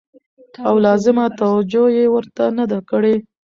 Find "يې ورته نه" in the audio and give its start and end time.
1.97-2.65